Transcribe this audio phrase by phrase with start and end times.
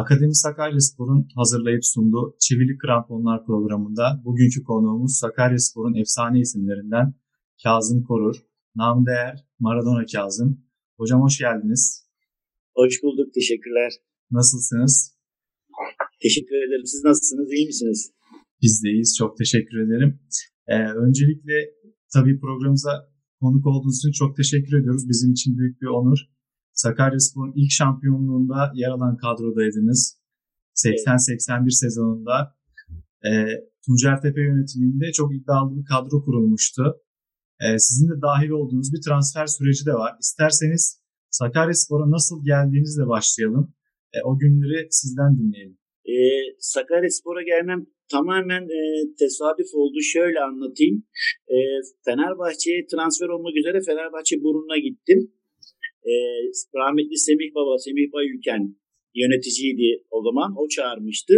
[0.00, 7.14] Akademi Sakaryaspor'un hazırlayıp sunduğu Çivili Kramponlar programında bugünkü konuğumuz Sakaryaspor'un efsane isimlerinden
[7.62, 8.36] Kazım Korur,
[8.76, 10.50] nam değer Maradona Kazım.
[10.98, 11.82] Hocam hoş geldiniz.
[12.74, 13.92] Hoş bulduk, teşekkürler.
[14.30, 14.94] Nasılsınız?
[16.22, 16.86] Teşekkür ederim.
[16.86, 18.12] Siz nasılsınız, iyi misiniz?
[18.62, 20.20] Biz de iyiyiz, çok teşekkür ederim.
[20.68, 20.74] Ee,
[21.06, 21.54] öncelikle
[22.14, 22.92] tabii programımıza
[23.40, 25.08] konuk olduğunuz için çok teşekkür ediyoruz.
[25.08, 26.18] Bizim için büyük bir onur.
[26.72, 30.20] Sakaryaspor'un ilk şampiyonluğunda yer alan kadrodaydınız.
[30.74, 32.56] 80-81 sezonunda.
[33.24, 33.30] E,
[33.86, 36.82] Tuncer Tepe yönetiminde çok iddialı bir kadro kurulmuştu.
[37.64, 40.12] E, sizin de dahil olduğunuz bir transfer süreci de var.
[40.20, 43.74] İsterseniz Sakaryaspor'a nasıl geldiğinizle başlayalım.
[44.14, 45.78] E, o günleri sizden dinleyelim.
[46.04, 46.16] E,
[46.58, 48.80] Sakaryaspor'a gelmem tamamen e,
[49.18, 49.98] tesadüf oldu.
[50.14, 50.96] Şöyle anlatayım.
[51.48, 51.56] E,
[52.04, 55.20] Fenerbahçe'ye transfer olmak üzere Fenerbahçe Burun'a gittim
[56.10, 56.12] e,
[56.80, 58.62] rahmetli Semih Baba, Semih Bayülken
[59.14, 60.50] yöneticiydi o zaman.
[60.60, 61.34] O çağırmıştı.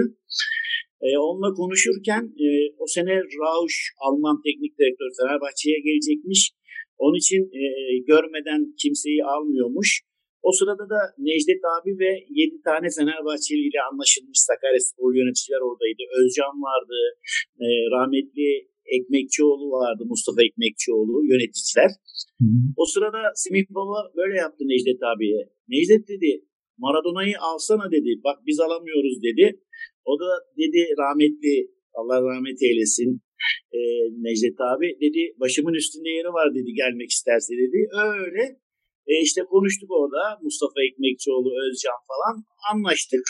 [1.06, 2.46] E, onunla konuşurken e,
[2.82, 6.40] o sene Rausch Alman teknik direktör Fenerbahçe'ye gelecekmiş.
[6.98, 7.62] Onun için e,
[8.10, 9.88] görmeden kimseyi almıyormuş.
[10.48, 16.02] O sırada da Necdet abi ve 7 tane Fenerbahçeli ile anlaşılmış Sakaryaspor yöneticiler oradaydı.
[16.20, 16.98] Özcan vardı,
[17.64, 18.48] e, rahmetli
[18.96, 21.90] Ekmekçioğlu vardı, Mustafa Ekmekçioğlu yöneticiler.
[22.40, 22.58] Hı hı.
[22.82, 25.40] O sırada Semih Baba böyle yaptı Necdet abiye.
[25.72, 26.30] Necdet dedi
[26.84, 28.10] Maradona'yı alsana dedi.
[28.26, 29.46] Bak biz alamıyoruz dedi.
[30.10, 31.54] O da dedi rahmetli
[31.98, 33.10] Allah rahmet eylesin
[33.76, 33.80] e,
[34.24, 37.78] Necdet abi dedi başımın üstünde yeri var dedi gelmek isterse dedi.
[38.08, 38.44] Öyle
[39.10, 42.34] e, işte konuştuk orada Mustafa Ekmekçioğlu, Özcan falan
[42.72, 43.24] anlaştık.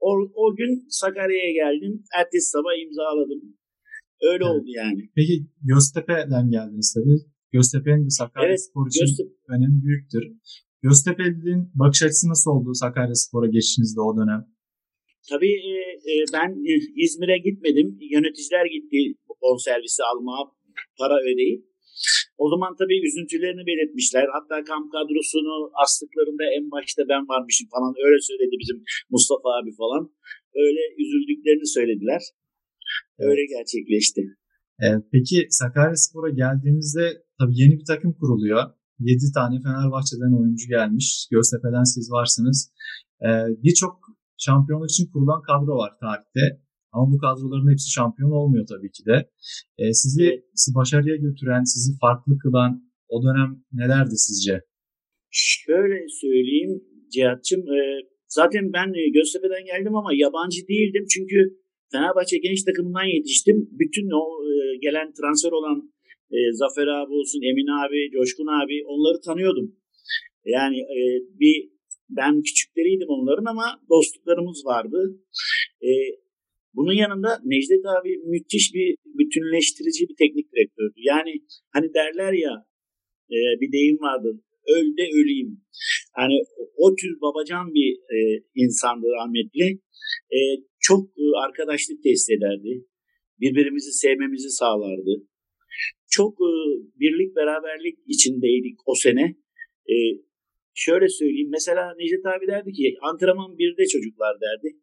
[0.00, 0.10] O,
[0.44, 2.04] o gün Sakarya'ya geldim.
[2.18, 3.42] Ertesi sabah imzaladım.
[4.30, 4.54] Öyle evet.
[4.54, 5.00] oldu yani.
[5.16, 5.34] Peki
[5.70, 7.18] Göztepe'den geldiniz tabii.
[7.52, 9.30] Göztepe'nin de Sakarya evet, Spor için Göztepe.
[9.54, 10.24] önemi büyüktür.
[10.86, 14.42] Göztepe'nin bakış açısı nasıl oldu Sakarya Spor'a geçişinizde o dönem?
[15.30, 15.74] Tabii e,
[16.10, 16.72] e, ben e,
[17.04, 17.88] İzmir'e gitmedim.
[18.14, 18.98] Yöneticiler gitti
[19.42, 20.42] bonservisi almaya
[20.98, 21.62] para ödeyip.
[22.42, 24.24] O zaman tabii üzüntülerini belirtmişler.
[24.36, 28.78] Hatta kamp kadrosunu astıklarında en başta ben varmışım falan öyle söyledi bizim
[29.14, 30.02] Mustafa abi falan.
[30.64, 32.22] Öyle üzüldüklerini söylediler.
[33.18, 33.50] Öyle evet.
[33.56, 34.22] gerçekleşti.
[34.82, 37.06] Ee, peki Sakaryaspor'a geldiğinizde
[37.38, 38.62] tabii yeni bir takım kuruluyor.
[38.98, 41.28] 7 tane Fenerbahçe'den oyuncu gelmiş.
[41.30, 42.72] Göztepe'den siz varsınız.
[43.24, 43.28] Ee,
[43.64, 43.94] Birçok
[44.38, 46.44] şampiyonluk için kurulan kadro var tarihte.
[46.92, 49.16] Ama bu kadroların hepsi şampiyon olmuyor tabii ki de.
[49.78, 52.72] Ee, sizi, sizi başarıya götüren, sizi farklı kılan
[53.08, 54.54] o dönem nelerdi sizce?
[55.30, 56.72] Şöyle söyleyeyim
[57.12, 57.60] Cihat'cığım.
[57.60, 57.78] E,
[58.28, 61.04] zaten ben Göztepe'den geldim ama yabancı değildim.
[61.14, 61.38] Çünkü
[61.94, 63.56] Fenerbahçe genç takımından yetiştim.
[63.80, 64.52] Bütün o e,
[64.84, 65.78] gelen transfer olan
[66.34, 69.76] e, Zafer abi olsun, Emin abi, Coşkun abi onları tanıyordum.
[70.44, 70.98] Yani e,
[71.40, 71.56] bir
[72.10, 75.00] ben küçükleriydim onların ama dostluklarımız vardı.
[75.82, 75.90] E,
[76.74, 80.98] bunun yanında Necdet abi müthiş bir bütünleştirici bir teknik direktördü.
[81.12, 81.32] Yani
[81.74, 82.54] hani derler ya
[83.34, 84.40] e, bir deyim vardı.
[84.68, 85.60] Öl de öleyim.
[86.18, 86.36] Yani
[86.76, 88.18] o tür babacan bir e,
[88.54, 89.80] insandı rahmetli.
[90.36, 90.38] E,
[90.86, 92.72] çok e, arkadaşlık test ederdi.
[93.40, 95.14] Birbirimizi sevmemizi sağlardı.
[96.10, 96.50] Çok e,
[97.00, 99.24] birlik beraberlik içindeydik o sene.
[99.92, 99.94] E,
[100.74, 101.50] şöyle söyleyeyim.
[101.50, 104.76] Mesela Necdet abi derdi ki antrenman birde çocuklar derdi.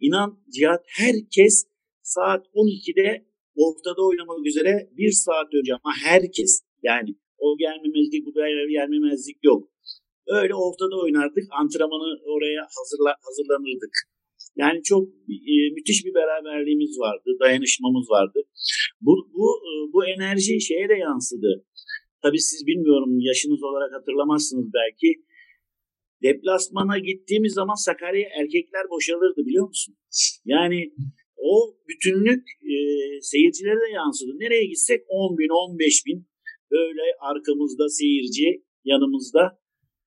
[0.00, 1.66] İnan Cihat herkes
[2.02, 3.26] saat 12'de
[3.56, 8.32] ortada oynamak üzere bir saat önce ama herkes yani o gelmemezlik bu
[8.76, 9.62] gelmemezlik yok.
[10.26, 11.44] Öyle ortada oynardık.
[11.50, 14.15] Antrenmanı oraya hazırla, hazırlanırdık.
[14.56, 15.08] Yani çok
[15.52, 18.38] e, müthiş bir beraberliğimiz vardı, dayanışmamız vardı.
[19.00, 21.64] Bu, bu, e, bu enerji şeye de yansıdı.
[22.22, 25.08] Tabii siz bilmiyorum yaşınız olarak hatırlamazsınız belki.
[26.22, 29.94] Deplasmana gittiğimiz zaman Sakarya erkekler boşalırdı biliyor musun?
[30.44, 30.92] Yani
[31.36, 32.74] o bütünlük e,
[33.20, 34.32] seyircilere de yansıdı.
[34.38, 36.26] Nereye gitsek 10 bin, 15 bin
[36.70, 39.42] böyle arkamızda seyirci yanımızda.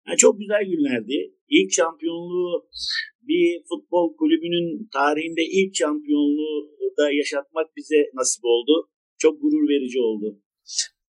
[0.08, 1.34] Yani çok güzel günlerdi.
[1.50, 2.70] İlk şampiyonluğu
[3.28, 8.90] bir futbol kulübünün tarihinde ilk şampiyonluğu da yaşatmak bize nasip oldu.
[9.18, 10.40] Çok gurur verici oldu.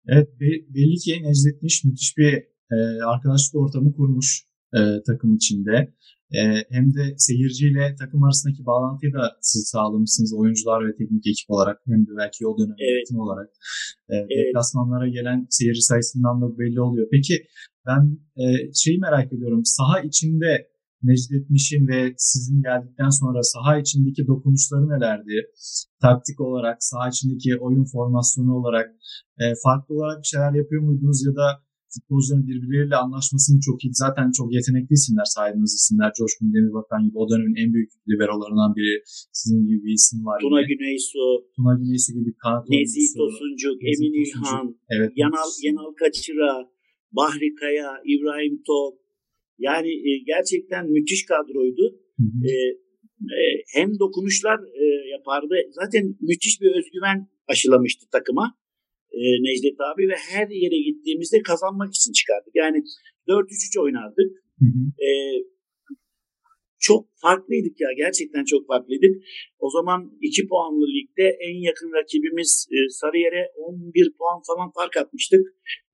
[0.08, 0.30] Evet
[0.76, 2.34] belli ki Necdet Niş müthiş bir
[2.76, 2.78] e,
[3.14, 4.46] arkadaşlık ortamı kurmuş
[4.78, 5.94] e, takım içinde.
[6.34, 11.78] E, hem de seyirciyle takım arasındaki bağlantıyı da siz sağlamışsınız oyuncular ve teknik ekip olarak
[11.86, 12.92] hem de belki o dönem evet.
[12.92, 13.50] yönetim olarak.
[14.10, 14.30] E, evet.
[14.30, 17.08] Deplasmanlara gelen seyirci sayısından da belli oluyor.
[17.12, 17.46] Peki
[17.88, 19.62] ben e, şeyi merak ediyorum.
[19.66, 20.71] Saha içinde
[21.04, 25.36] Necdet Miş'in ve sizin geldikten sonra saha içindeki dokunuşları nelerdi?
[26.02, 28.88] Taktik olarak, saha içindeki oyun formasyonu olarak
[29.42, 31.48] e, farklı olarak bir şeyler yapıyor muydunuz ya da
[31.94, 33.94] futbolcuların birbirleriyle anlaşmasını çok iyi.
[34.04, 36.12] Zaten çok yetenekli isimler saydığınız isimler.
[36.20, 38.94] Coşkun Demirbakan gibi o dönemin en büyük liberolarından biri.
[39.40, 40.38] Sizin gibi bir isim var.
[40.46, 41.24] Tuna Güneysu.
[41.56, 44.66] Tuna Güneysu gibi kanat Nezih Tosuncuk, Emin İlhan,
[44.96, 46.52] evet, Yanal, Yanal Kaçıra,
[47.18, 49.01] Bahri Kaya, İbrahim Top.
[49.68, 51.86] Yani e, gerçekten müthiş kadroydu.
[52.20, 52.40] Hı hı.
[52.50, 52.54] E,
[53.40, 53.44] e,
[53.76, 54.86] hem dokunuşlar e,
[55.16, 55.56] yapardı.
[55.82, 58.46] Zaten müthiş bir özgüven aşılamıştı takıma
[59.12, 62.54] e, Necdet abi ve her yere gittiğimizde kazanmak için çıkardık.
[62.56, 62.78] Yani
[63.28, 64.32] 4-3-3 oynardık.
[64.60, 64.82] Hı hı.
[65.06, 65.10] E,
[66.88, 69.14] çok farklıydık ya gerçekten çok farklıydık.
[69.66, 75.44] O zaman 2 puanlı ligde en yakın rakibimiz e, Sarıyer'e 11 puan falan fark atmıştık.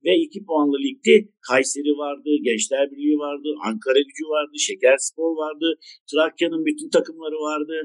[0.06, 1.16] Ve 2 puanlı ligde
[1.48, 5.68] Kayseri vardı, Gençler Birliği vardı, Ankara Gücü vardı, Şekerspor vardı,
[6.10, 7.75] Trakya'nın bütün takımları vardı.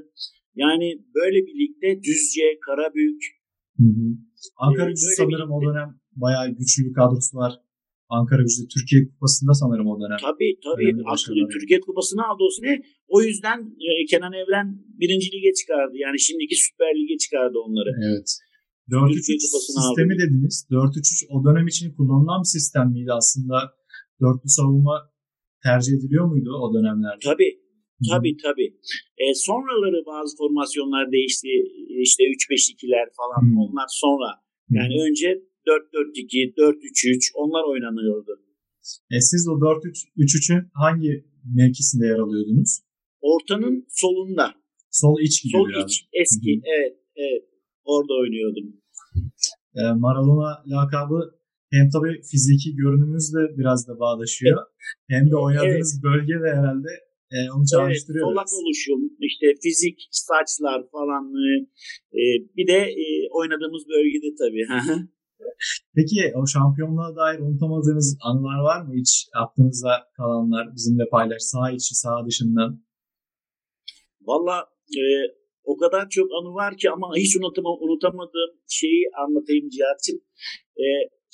[0.55, 0.89] Yani
[1.19, 3.21] böyle bir ligde Düzce, Karabük,
[3.79, 4.07] Hı hı.
[4.57, 7.53] Ankara Ee, Gücü sanırım o dönem bayağı güçlü bir kadrosu var.
[8.17, 10.21] Ankara Gücü Türkiye Kupası'nda sanırım o dönem.
[10.29, 10.91] Tabii tabii.
[11.13, 11.49] Aslında.
[11.55, 12.73] Türkiye Kupası'nı aldı o sene.
[13.15, 14.69] O yüzden e, Kenan Evren
[15.01, 15.95] birinci lige çıkardı.
[16.05, 17.91] Yani şimdiki Süper Lig'e çıkardı onları.
[18.09, 18.29] Evet.
[18.91, 20.23] 4-3-3 Türkiye Kupası'nı sistemi aldı.
[20.23, 20.57] dediniz.
[20.71, 23.57] 4-3-3 o dönem için kullanılan bir sistem miydi aslında?
[24.23, 24.97] Dörtlü savunma
[25.67, 27.25] tercih ediliyor muydu o dönemlerde?
[27.31, 27.53] Tabii
[28.13, 28.69] tabii tabii.
[29.23, 31.49] E, sonraları bazı formasyonlar değişti.
[32.07, 33.55] İşte 3-5-2'ler falan Hı.
[33.65, 34.29] onlar sonra.
[34.79, 35.29] Yani önce
[35.67, 38.33] 4-4-2, 4-3-3 onlar oynanıyordu.
[39.15, 41.25] E, siz o 4-3-3'ün hangi
[41.55, 42.73] mevkisinde yer alıyordunuz?
[43.21, 44.55] Ortanın solunda.
[44.91, 45.85] Sol iç gibi Sol biraz.
[45.91, 46.61] iç eski.
[46.77, 47.43] Evet evet.
[47.85, 48.67] Orada oynuyordum.
[49.79, 51.21] E, Maradona lakabı
[51.71, 54.59] hem tabii fiziki görünümüzle biraz da bağdaşıyor.
[55.09, 56.89] Hem de oynadığınız bölge de herhalde
[57.35, 58.25] e, onu Evet, çağrıştırıyor.
[58.27, 58.59] solak biraz.
[58.61, 61.25] oluşum, işte fizik, saçlar falan.
[62.21, 62.23] e,
[62.57, 63.05] bir de e,
[63.39, 64.65] oynadığımız bölgede tabii.
[65.97, 71.95] Peki o şampiyonluğa dair unutamadığınız anılar var mı hiç aklınızda kalanlar bizimle paylaş sağ içi
[71.95, 72.71] sağ dışından?
[74.21, 74.57] Valla
[74.99, 75.03] e,
[75.65, 80.21] o kadar çok anı var ki ama hiç unutama, unutamadığım şeyi anlatayım Cihat'cığım.
[80.83, 80.87] E,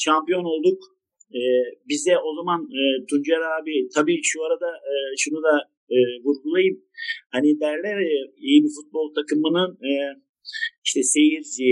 [0.05, 0.81] şampiyon olduk.
[1.39, 1.41] E,
[1.89, 5.55] bize o zaman e, Tuncer abi tabii şu arada e, şunu da
[5.95, 6.77] e, vurgulayayım.
[7.35, 9.91] Hani derler ya iyi bir futbol takımının e,
[10.85, 11.71] işte seyirci,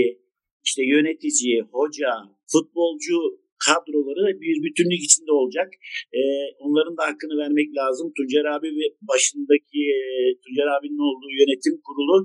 [0.67, 2.11] işte yönetici, hoca,
[2.51, 3.17] futbolcu
[3.65, 5.69] kadroları bir bütünlük içinde olacak.
[6.19, 6.21] E,
[6.65, 8.07] onların da hakkını vermek lazım.
[8.17, 10.09] Tuncer abi ve başındaki e,
[10.41, 12.17] Tuncer abinin olduğu yönetim kurulu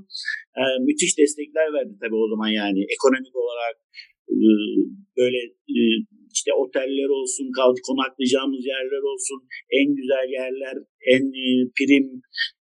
[0.60, 3.76] e, müthiş destekler verdi tabii o zaman yani ekonomik olarak
[4.34, 4.36] e,
[5.18, 5.40] böyle
[5.76, 5.80] e,
[6.36, 7.46] işte oteller olsun,
[7.88, 9.38] konaklayacağımız yerler olsun,
[9.78, 10.76] en güzel yerler,
[11.14, 11.46] en e,
[11.76, 12.06] prim,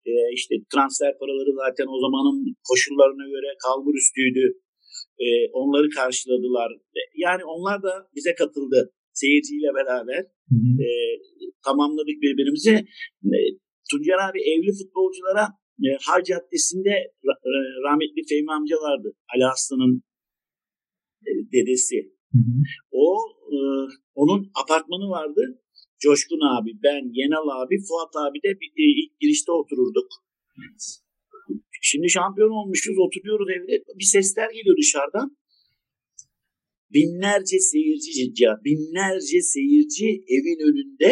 [0.09, 2.38] e, işte transfer paraları zaten o zamanın
[2.69, 4.44] koşullarına göre kalbur üstüydü.
[5.25, 6.71] E, onları karşıladılar.
[6.99, 10.83] E, Yani onlar da bize katıldı seyirciyle beraber Hı hı.
[10.85, 10.89] e,
[11.65, 12.75] tamamladık birbirimizi.
[13.37, 13.39] E,
[13.91, 15.45] Tuncer abi evli futbolculara
[15.85, 16.95] e, Har Caddesi'nde
[17.51, 17.53] e,
[17.87, 19.09] rahmetli Fehmi amca vardı.
[19.35, 20.03] Ali Aslan'ın
[21.29, 21.97] e, dedesi.
[22.33, 22.55] Hı hı.
[22.91, 23.17] O
[23.55, 23.57] e,
[24.15, 25.43] onun apartmanı vardı.
[26.05, 30.09] Coşkun abi, ben, Yenal abi, Fuat abi de bir, e, ilk girişte otururduk.
[31.81, 33.85] Şimdi şampiyon olmuşuz, oturuyoruz evde.
[33.99, 35.37] Bir sesler geliyor dışarıdan.
[36.94, 41.11] Binlerce seyirci, Cihat, binlerce seyirci evin önünde.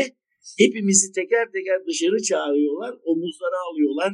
[0.59, 4.13] Hepimizi teker teker dışarı çağırıyorlar, omuzlara alıyorlar.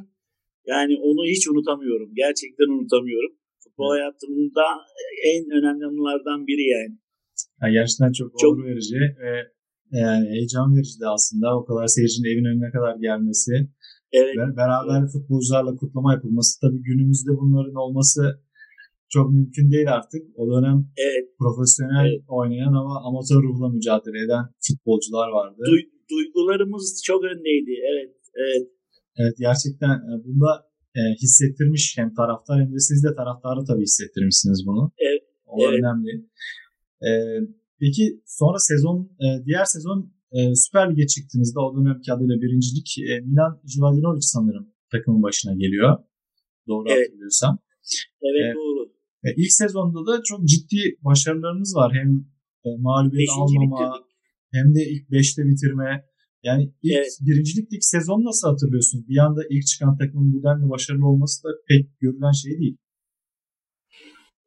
[0.67, 2.11] Yani onu hiç unutamıyorum.
[2.23, 3.33] Gerçekten unutamıyorum.
[3.65, 4.67] Futbol hayatımda
[5.33, 6.95] en önemli anılardan biri yani.
[7.63, 9.33] Yani gerçekten çok, Çok- onur verici ve
[10.03, 13.53] yani heyecan verici de aslında o kadar seyircinin evin önüne kadar gelmesi
[14.19, 14.35] Evet.
[14.39, 18.23] ve beraber futbolcularla kutlama yapılması tabii günümüzde bunların olması
[19.15, 20.23] çok mümkün değil artık.
[20.41, 22.23] O dönem Evet, profesyonel Evet.
[22.29, 25.61] oynayan ama amatör ruhla mücadele eden futbolcular vardı.
[25.71, 27.75] duy- duygularımız çok öndeydi.
[27.93, 28.67] Evet, evet.
[29.21, 30.51] Evet gerçekten e, bunda
[30.99, 34.93] e, hissettirmiş hem taraftar hem de siz de taraftarı tabii hissettirmişsiniz bunu.
[34.99, 35.79] Evet, O evet.
[35.79, 36.13] önemli.
[37.09, 37.11] E,
[37.81, 43.21] peki sonra sezon e, diğer sezon e, Süper Lig'e çıktığınızda o dönemki adıyla birincilik e,
[43.21, 45.99] Milan Jivadinovic sanırım takımın başına geliyor.
[46.69, 47.07] Doğru Evet.
[47.09, 47.59] hatırlıyorsam.
[48.23, 48.57] Evet, Evet.
[48.57, 48.83] doğru.
[49.25, 51.93] E, ilk sezonda da çok ciddi başarılarınız var.
[51.95, 52.09] Hem
[52.65, 54.07] e, mağlubiyet Beşinci almama bitirdik.
[54.53, 56.05] hem de ilk 5'te bitirme.
[56.43, 57.19] Yani ilk Evet.
[57.27, 59.09] birincilik lig sezonu nasıl hatırlıyorsunuz?
[59.09, 62.77] Bir anda ilk çıkan takımın bu denli başarılı olması da pek görülen şey değil.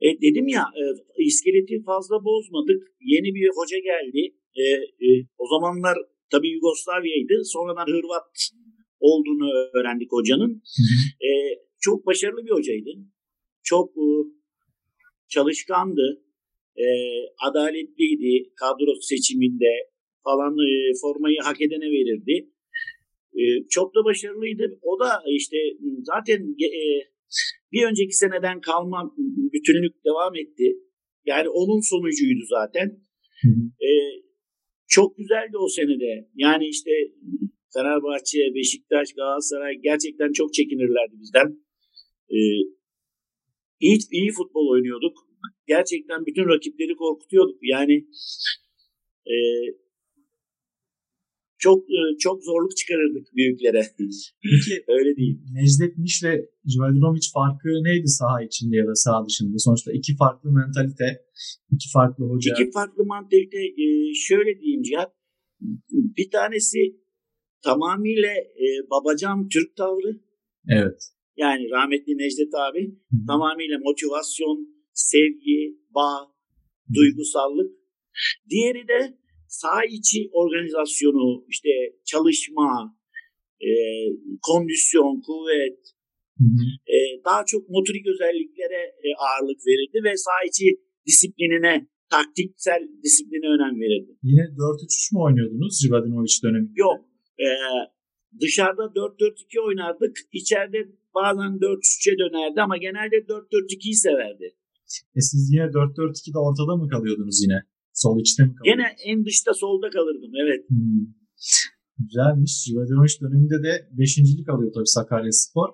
[0.02, 0.84] E, dedim ya e,
[1.24, 2.82] iskeleti fazla bozmadık.
[3.02, 4.37] Yeni bir hoca geldi.
[4.58, 4.64] E,
[5.08, 5.98] e, o zamanlar
[6.32, 7.46] tabii Yugoslavya'ydı.
[7.46, 8.32] Sonradan Hırvat
[9.00, 10.62] olduğunu öğrendik hocanın.
[11.28, 11.30] E,
[11.80, 12.90] çok başarılı bir hocaydı.
[13.64, 14.08] Çok e,
[15.28, 16.24] çalışkandı.
[16.76, 16.86] E,
[17.50, 19.72] adaletliydi kadro seçiminde
[20.24, 20.70] falan e,
[21.02, 22.50] formayı hak edene verirdi.
[23.34, 24.80] E, çok da başarılıydı.
[24.82, 25.58] O da işte
[26.04, 26.40] zaten
[26.80, 26.82] e,
[27.72, 29.16] bir önceki seneden kalma
[29.54, 30.78] bütünlük devam etti.
[31.26, 32.88] Yani onun sonucuydu zaten.
[33.42, 33.86] Hı hı.
[33.88, 33.90] E,
[34.88, 36.30] çok güzeldi o senede.
[36.36, 36.92] Yani işte
[37.74, 41.60] Fenerbahçe, Beşiktaş, Galatasaray gerçekten çok çekinirlerdi bizden.
[42.30, 42.38] Ee,
[43.80, 45.18] iyi, iyi futbol oynuyorduk.
[45.68, 47.60] Gerçekten bütün rakipleri korkutuyorduk.
[47.62, 48.08] Yani
[49.26, 49.36] e,
[51.58, 53.82] çok e, çok zorluk çıkarırdık büyüklere.
[54.44, 55.38] Peki öyle değil.
[55.54, 59.58] Necdet Miş ile Jvadinovic farkı neydi saha içinde ya da saha dışında?
[59.58, 61.10] Sonuçta iki farklı mentalite,
[61.72, 62.54] iki farklı hoca.
[62.54, 63.58] İki farklı mentalite.
[63.84, 65.12] E, şöyle diyeyim Cihat.
[66.18, 66.80] Bir tanesi
[67.64, 68.34] tamamıyla
[68.64, 70.12] e, babacan Türk tavrı.
[70.70, 71.02] Evet.
[71.38, 73.26] Yani rahmetli Necdet abi Hı-hı.
[73.28, 74.58] tamamıyla motivasyon,
[74.94, 76.18] sevgi, bağ,
[76.94, 77.72] duygusallık.
[78.50, 79.18] Diğeri de
[79.62, 81.70] sağ içi organizasyonu, işte
[82.12, 82.70] çalışma,
[83.68, 83.70] e,
[84.48, 85.80] kondisyon, kuvvet,
[86.96, 86.98] E,
[87.28, 90.68] daha çok motorik özelliklere e, ağırlık verirdi ve sağ içi
[91.08, 91.74] disiplinine,
[92.16, 94.12] taktiksel disipline önem verirdi.
[94.30, 96.74] Yine 4-3-3 mü oynuyordunuz Jivadinovic döneminde?
[96.86, 97.00] Yok.
[97.46, 97.48] E,
[98.42, 100.14] dışarıda 4-4-2 oynardık.
[100.40, 100.80] İçeride
[101.16, 104.48] bazen 4-3'e dönerdi ama genelde 4-4-2'yi severdi.
[105.18, 107.60] E siz yine 4-4-2'de ortada mı kalıyordunuz yine?
[108.02, 108.88] Sol içte mi kalıyordunuz?
[108.88, 110.62] Gene en dışta solda kalırdım evet.
[110.70, 111.06] Hmm.
[112.06, 112.54] Güzelmiş.
[112.66, 115.70] Jivadinovic döneminde de beşincilik alıyor tabii Sakarya Spor.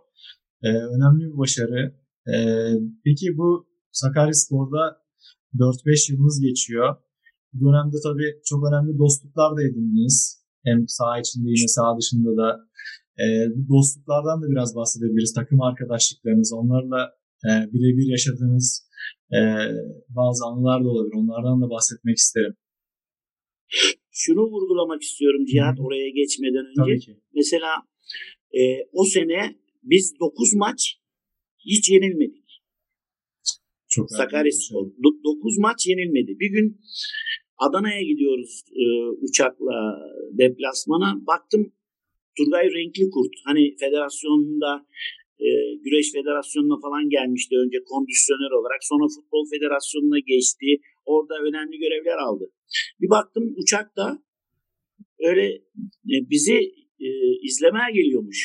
[0.63, 1.81] Ee, önemli bir başarı.
[2.31, 2.35] Ee,
[3.05, 4.83] peki bu Sakarya Spor'da
[5.57, 6.95] 4-5 yılınız geçiyor.
[7.53, 10.17] Bu dönemde tabii çok önemli dostluklar da edindiniz.
[10.65, 12.47] Hem saha içinde yine saha dışında da.
[13.23, 13.25] E,
[13.55, 15.33] bu dostluklardan da biraz bahsedebiliriz.
[15.33, 16.99] Takım arkadaşlıklarınız, onlarla
[17.47, 18.89] e, birebir yaşadığınız
[19.37, 19.39] e,
[20.09, 21.15] bazı anılar da olabilir.
[21.15, 22.55] Onlardan da bahsetmek isterim.
[24.11, 25.83] Şunu vurgulamak istiyorum Cihat Hı.
[25.83, 27.11] oraya geçmeden önce.
[27.35, 27.71] Mesela
[28.59, 30.97] e, o sene biz 9 maç
[31.59, 32.43] hiç yenilmedik.
[33.89, 34.87] Çok Sakaryaspor.
[35.23, 36.39] 9 maç yenilmedi.
[36.39, 36.81] Bir gün
[37.57, 38.85] Adana'ya gidiyoruz e,
[39.25, 39.77] uçakla
[40.31, 41.27] deplasmana.
[41.27, 41.73] Baktım
[42.37, 43.33] Turgay Renkli Kurt.
[43.45, 44.85] Hani federasyonda
[45.45, 45.49] e,
[45.83, 48.81] Güreş Federasyonu'na falan gelmişti önce kondisyoner olarak.
[48.91, 50.67] Sonra Futbol Federasyonu'na geçti.
[51.05, 52.45] Orada önemli görevler aldı.
[53.01, 54.05] Bir baktım uçakta
[55.19, 55.45] öyle
[56.13, 56.57] e, bizi
[57.05, 57.07] e,
[57.47, 58.39] izlemeye geliyormuş.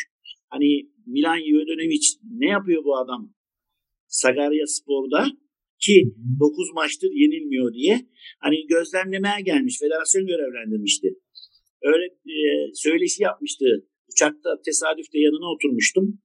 [0.49, 0.69] Hani
[1.07, 2.07] Milan Jovanovic
[2.43, 3.35] ne yapıyor bu adam
[4.07, 5.23] Sakarya Spor'da
[5.81, 8.07] ki 9 maçtır yenilmiyor diye
[8.41, 9.79] hani gözlemlemeye gelmiş.
[9.81, 11.09] Federasyon görevlendirmişti.
[11.83, 12.39] Öyle e,
[12.75, 13.65] söyleşi yapmıştı.
[14.13, 16.19] Uçakta tesadüfte yanına oturmuştum.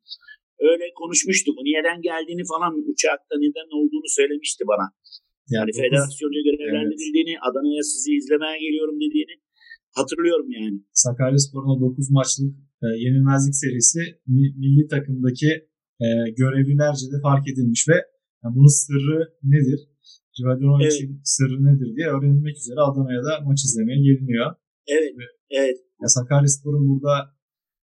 [0.70, 1.56] Öyle konuşmuştuk.
[1.68, 4.88] Niyeden geldiğini falan uçakta neden olduğunu söylemişti bana.
[5.50, 7.46] Yani, yani federasyonca görevlendirildiğini, evet.
[7.48, 9.36] Adana'ya sizi izlemeye geliyorum dediğini
[9.98, 10.78] hatırlıyorum yani.
[11.04, 12.52] Sakaryaspor'un o 9 maçlık
[12.84, 14.02] e, yenilmezlik serisi
[14.62, 15.52] milli takımdaki
[16.06, 16.08] e,
[16.42, 17.98] görevlilerce de fark edilmiş ve
[18.42, 19.20] yani bunun sırrı
[19.54, 19.80] nedir?
[20.40, 21.28] Rivadonovic'in evet.
[21.36, 24.48] sırrı nedir diye öğrenilmek üzere Adana'ya da maç izlemeye geliniyor.
[24.88, 25.26] Evet, ve,
[25.60, 25.78] evet.
[26.02, 27.14] Ya Sakaryaspor'un burada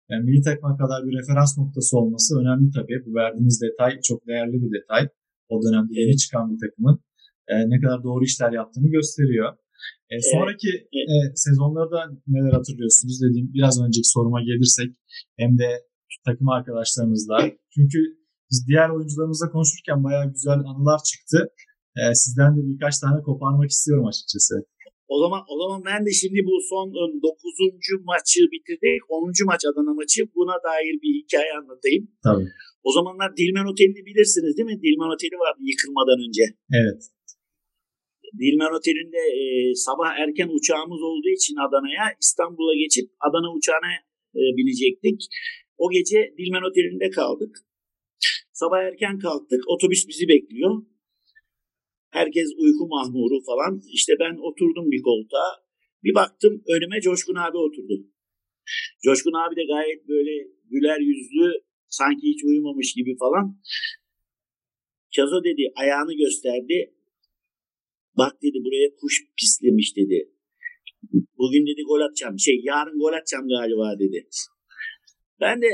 [0.10, 2.98] yani milli takıma kadar bir referans noktası olması önemli tabii.
[3.06, 5.04] Bu verdiğiniz detay çok değerli bir detay.
[5.50, 6.98] O dönemde yeni çıkan bir takımın
[7.52, 9.50] e, ne kadar doğru işler yaptığını gösteriyor.
[10.12, 10.72] E, sonraki.
[11.00, 11.04] E,
[11.36, 14.90] sezonlarda neler hatırlıyorsunuz dediğim biraz önceki soruma gelirsek
[15.42, 15.70] hem de
[16.26, 17.38] takım arkadaşlarımızla.
[17.76, 18.00] Çünkü
[18.52, 21.40] biz diğer oyuncularımızla konuşurken bayağı güzel anılar çıktı.
[22.00, 24.56] E, sizden de birkaç tane koparmak istiyorum açıkçası.
[25.14, 27.60] O zaman o zaman ben de şimdi bu son 9.
[27.64, 29.02] Iı, maçı bitirdik.
[29.10, 29.32] 10.
[29.52, 30.22] maç Adana maçı.
[30.36, 32.04] Buna dair bir hikaye anlatayım.
[32.26, 32.48] Tabii.
[32.88, 34.80] O zamanlar Dilmen Oteli'ni bilirsiniz değil mi?
[34.86, 36.44] Dilmen Oteli vardı yıkılmadan önce.
[36.82, 37.02] Evet.
[38.42, 39.42] Dilmen Oteli'nde e,
[39.88, 43.92] sabah erken uçağımız olduğu için Adana'ya İstanbul'a geçip Adana uçağına
[44.40, 45.20] e, binecektik.
[45.78, 47.54] O gece Dilmen Oteli'nde kaldık.
[48.54, 49.62] Sabah erken kalktık.
[49.74, 50.72] Otobüs bizi bekliyor.
[52.10, 53.82] Herkes uyku mahmuru falan.
[53.94, 55.50] İşte ben oturdum bir koltuğa.
[56.04, 57.96] Bir baktım önüme Coşkun abi oturdu.
[59.04, 60.34] Coşkun abi de gayet böyle
[60.72, 61.52] güler yüzlü
[61.88, 63.62] sanki hiç uyumamış gibi falan.
[65.12, 66.94] Çazo dedi ayağını gösterdi.
[68.18, 70.32] Bak dedi buraya kuş pislemiş dedi.
[71.38, 72.40] Bugün dedi gol atacağım.
[72.40, 74.28] Şey yarın gol atacağım galiba dedi.
[75.40, 75.68] Ben de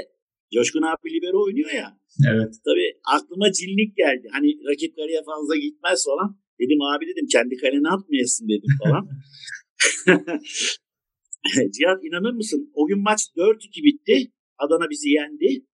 [0.54, 2.03] Coşkun abi libero oynuyor ya.
[2.30, 2.54] Evet.
[2.66, 4.28] Tabii aklıma cinlik geldi.
[4.32, 6.30] Hani rakip kaleye fazla gitmez falan.
[6.60, 9.04] Dedim abi dedim kendi kalene atmayasın dedim falan.
[11.76, 12.72] Cihat inanır mısın?
[12.74, 14.32] O gün maç 4-2 bitti.
[14.58, 15.66] Adana bizi yendi.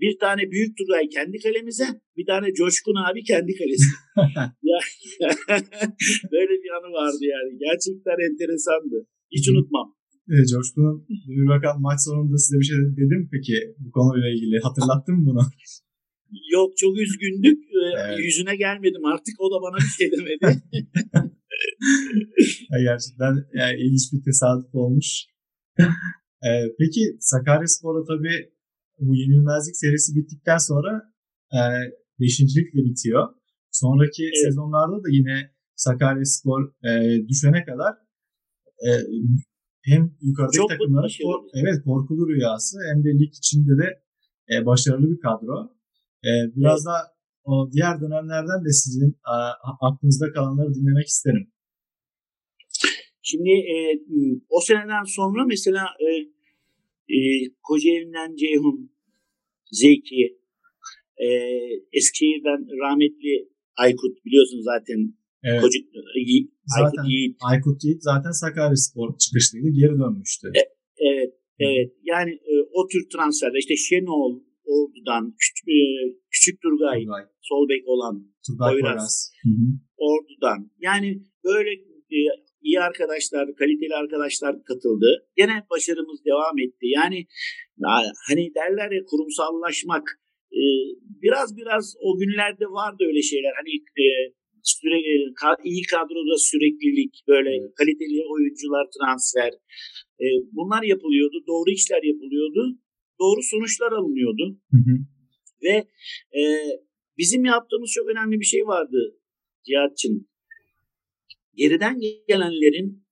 [0.00, 3.88] Bir tane Büyük Turgay kendi kalemize, bir tane Coşkun abi kendi kalesi.
[6.32, 7.58] böyle bir anı vardı yani.
[7.58, 9.06] Gerçekten enteresandı.
[9.30, 9.96] Hiç unutmam.
[10.30, 12.96] E, Coşkun'un bir bakan maç sonunda size bir şey dedi Coşkun'un bir bakan maç sonunda
[12.96, 14.60] size bir dedi mi peki bu konuyla ilgili?
[14.66, 15.42] Hatırlattın mı bunu?
[16.54, 17.58] Yok çok üzgündük.
[17.94, 18.18] Evet.
[18.18, 19.34] Yüzüne gelmedim artık.
[19.40, 20.62] O da bana bir şey demedi.
[22.88, 25.08] Gerçekten yani ilginç bir tesadüf olmuş.
[26.46, 28.52] ee, peki Sakaryaspor'da tabii
[28.98, 31.12] bu yenilmezlik serisi bittikten sonra
[31.58, 31.60] e,
[32.20, 33.28] beşincilikle bitiyor.
[33.70, 34.44] Sonraki evet.
[34.44, 36.90] sezonlarda da yine Sakaryaspor e,
[37.28, 37.92] düşene kadar
[38.86, 38.90] e,
[39.84, 44.02] hem yukarıdaki Çok takımların kor, evet korkulu rüyası hem de lig içinde de
[44.52, 45.56] e, başarılı bir kadro.
[46.24, 46.86] E, biraz evet.
[46.86, 46.96] da
[47.44, 49.36] o diğer dönemlerden de sizin a,
[49.80, 51.52] aklınızda kalanları dinlemek isterim.
[53.22, 53.74] Şimdi e,
[54.48, 56.08] o seneden sonra mesela e,
[57.14, 57.18] e,
[57.62, 58.90] Kocaeli'nden Ceyhun,
[59.72, 60.38] Zeki,
[61.16, 61.26] e,
[61.92, 65.62] Eskişehir'den rahmetli Aykut biliyorsun zaten Evet.
[66.30, 67.36] Yi, zaten, Aykut Yiğit.
[67.50, 69.68] Aykut Yiğit zaten Sakaryaspor çıkışlıydı.
[69.80, 70.46] Geri dönmüştü.
[70.60, 70.62] E,
[71.10, 71.32] evet.
[71.58, 71.92] Evet.
[72.02, 75.78] Yani e, o tür transferler işte Şenol Ordu'dan Küçük, e,
[76.30, 77.24] Küçük Turgay, Turgay.
[77.40, 78.14] sol bek olan
[78.46, 79.32] Turgay Poyraz.
[79.96, 80.70] Ordu'dan.
[80.80, 81.70] Yani böyle
[82.16, 82.18] e,
[82.62, 85.08] iyi arkadaşlar, kaliteli arkadaşlar katıldı.
[85.36, 86.86] Gene başarımız devam etti.
[86.98, 87.26] Yani
[88.28, 90.06] hani derler ya kurumsallaşmak
[90.52, 90.62] e,
[91.22, 93.52] biraz biraz o günlerde vardı öyle şeyler.
[93.60, 93.72] Hani
[94.04, 94.06] e,
[94.62, 94.98] süre,
[95.64, 97.74] iyi kadroda süreklilik, böyle evet.
[97.78, 99.52] kaliteli oyuncular transfer.
[100.24, 101.36] E, bunlar yapılıyordu.
[101.46, 102.78] Doğru işler yapılıyordu.
[103.20, 104.44] Doğru sonuçlar alınıyordu.
[104.70, 104.94] Hı hı.
[105.62, 105.76] Ve
[106.38, 106.42] e,
[107.18, 108.98] bizim yaptığımız çok önemli bir şey vardı
[109.66, 110.28] Cihat'cığım.
[111.54, 113.04] Geriden gelenlerin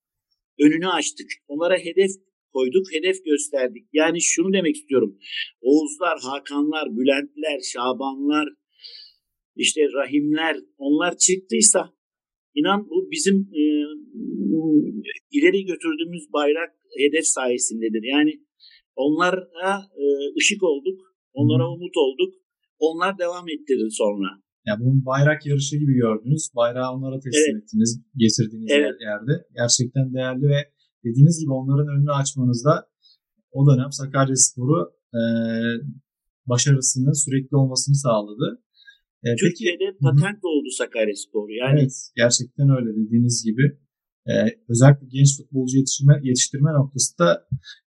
[0.60, 1.30] önünü açtık.
[1.48, 2.10] Onlara hedef
[2.52, 3.88] koyduk, hedef gösterdik.
[3.92, 5.18] Yani şunu demek istiyorum.
[5.60, 8.48] Oğuzlar, Hakanlar, Bülentler, Şabanlar,
[9.64, 11.82] işte rahimler onlar çıktıysa
[12.58, 13.62] inan bu bizim e,
[15.36, 16.70] ileri götürdüğümüz bayrak
[17.02, 18.02] hedef sayesindedir.
[18.14, 18.32] Yani
[18.96, 20.04] onlara e,
[20.38, 20.98] ışık olduk,
[21.32, 22.32] onlara umut olduk.
[22.78, 24.28] Onlar devam ettirdi sonra.
[24.66, 26.50] Ya bunun bayrak yarışı gibi gördünüz.
[26.56, 27.62] Bayrağı onlara teslim evet.
[27.62, 27.90] ettiniz,
[28.22, 28.94] getirdiğiniz evet.
[29.08, 29.34] yerde.
[29.60, 30.60] Gerçekten değerli ve
[31.04, 32.74] dediğiniz gibi onların önünü açmanızda
[33.52, 34.80] o dönem Sakaryaspor'u
[35.18, 35.20] e,
[36.46, 38.62] başarısını sürekli olmasını sağladı.
[39.24, 40.48] E, Türkiye'de peki, patent hı.
[40.52, 41.48] oldu Sakaryaspor.
[41.62, 43.64] Yani evet, gerçekten öyle dediğiniz gibi.
[44.30, 44.34] E,
[44.68, 47.28] özellikle genç futbolcu yetiştirme, yetiştirme noktasında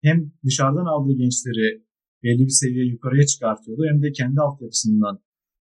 [0.01, 1.67] hem dışarıdan aldığı gençleri
[2.23, 5.15] belli bir seviye yukarıya çıkartıyordu hem de kendi altyapısından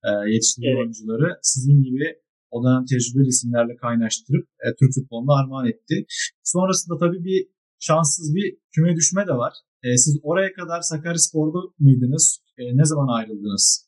[0.08, 0.82] e, yetiştirdiği evet.
[0.82, 2.06] oyuncuları sizin gibi
[2.52, 6.06] o dönem tecrübeli isimlerle kaynaştırıp e, Türk futboluna armağan etti.
[6.43, 7.48] Sonrasında tabii bir
[7.80, 9.54] şanssız bir küme düşme de var.
[9.84, 12.39] E, siz oraya kadar Sakaryaspor'da mıydınız?
[12.58, 13.87] E, ne zaman ayrıldınız?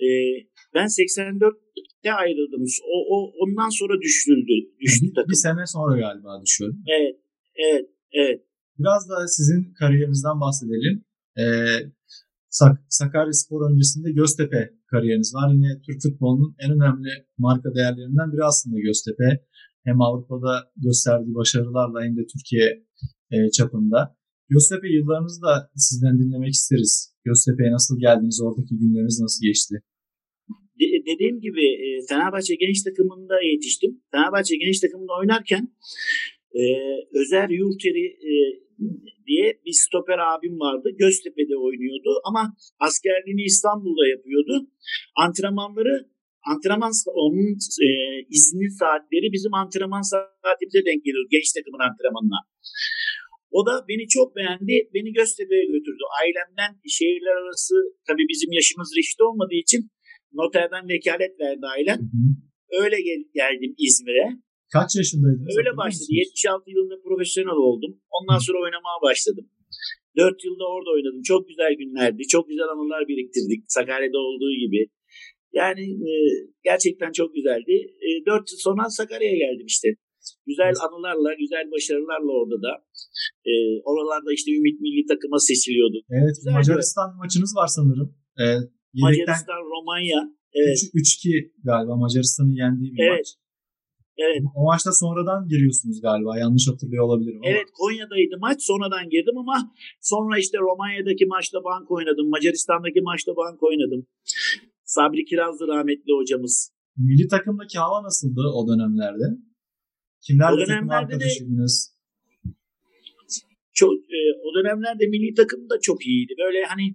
[0.00, 0.08] E,
[0.74, 2.64] ben 84'te ayrıldım.
[2.94, 4.54] O, o ondan sonra düşürüldü.
[4.80, 6.76] Düştü bir, bir sene sonra galiba düşürdü.
[6.98, 7.16] Evet.
[7.56, 7.86] Evet.
[8.12, 8.40] Evet.
[8.78, 11.04] Biraz da sizin kariyerinizden bahsedelim.
[11.38, 11.42] Ee,
[12.50, 15.52] Sak Sakarya Spor öncesinde Göztepe kariyeriniz var.
[15.54, 19.44] Yine Türk futbolunun en önemli marka değerlerinden biri aslında Göztepe.
[19.84, 22.86] Hem Avrupa'da gösterdiği başarılarla hem de Türkiye
[23.30, 24.16] e, çapında.
[24.52, 26.92] Göztepe yıllarınızı da sizden dinlemek isteriz.
[27.24, 28.40] Göztepe'ye nasıl geldiniz?
[28.46, 29.74] Oradaki günleriniz nasıl geçti?
[30.82, 33.92] de, dediğim gibi e, Fenerbahçe genç takımında yetiştim.
[34.12, 35.64] Fenerbahçe genç takımında oynarken
[36.60, 36.62] e,
[37.20, 38.32] Özer Yurteri e,
[39.26, 40.88] diye bir stoper abim vardı.
[40.98, 42.42] Göztepe'de oynuyordu ama
[42.86, 44.54] askerliğini İstanbul'da yapıyordu.
[45.24, 45.94] Antrenmanları
[46.52, 46.92] antrenman
[47.24, 47.48] onun
[47.86, 47.88] e,
[48.36, 52.40] izinli saatleri bizim antrenman saatimize denk geliyor genç takımın antrenmanına.
[53.58, 54.74] O da beni çok beğendi.
[54.94, 56.02] Beni Göztepe'ye götürdü.
[56.20, 57.74] Ailemden şehirler arası
[58.08, 59.82] tabii bizim yaşımız reşit olmadığı için
[60.40, 62.00] noterden vekalet verdi ailem.
[62.12, 62.28] Hı hı.
[62.82, 64.26] Öyle gel- geldim İzmir'e.
[64.76, 65.56] Kaç yaşındaydınız?
[65.58, 66.10] Öyle başladı.
[66.10, 67.92] 76 yılında profesyonel oldum.
[68.16, 69.46] Ondan sonra oynamaya başladım.
[70.16, 71.22] 4 yılda orada oynadım.
[71.22, 72.22] Çok güzel günlerdi.
[72.34, 73.60] Çok güzel anılar biriktirdik.
[73.76, 74.80] Sakarya'da olduğu gibi.
[75.60, 76.12] Yani e,
[76.64, 77.74] gerçekten çok güzeldi.
[78.06, 79.88] E, 4 yıl sonra Sakarya'ya geldim işte.
[80.46, 82.72] Güzel anılarla, güzel başarılarla orada da.
[83.50, 83.52] E,
[83.90, 85.98] oralarda işte Ümit Milli takıma seçiliyordu.
[86.18, 87.18] Evet, güzel Macaristan bir...
[87.22, 88.08] maçınız var sanırım.
[88.42, 88.46] E,
[88.94, 90.20] Macaristan, Romanya.
[90.54, 90.78] Evet.
[90.94, 93.18] 3-2 galiba Macaristan'ın yendiği bir evet.
[93.18, 93.28] maç.
[94.24, 94.42] Evet.
[94.54, 96.38] O maçta sonradan giriyorsunuz galiba.
[96.38, 97.50] Yanlış hatırlıyor olabilirim ama.
[97.50, 98.58] Evet Konya'daydı maç.
[98.62, 99.56] Sonradan girdim ama
[100.00, 102.26] sonra işte Romanya'daki maçta bank oynadım.
[102.30, 104.06] Macaristan'daki maçta bank oynadım.
[104.84, 106.72] Sabri Kirazlı rahmetli hocamız.
[106.96, 109.26] Milli takımdaki hava nasıldı o dönemlerde?
[110.26, 111.92] Kimlerle takım arkadaşıydınız?
[113.74, 116.34] çok e, o dönemlerde milli takım da çok iyiydi.
[116.38, 116.86] Böyle hani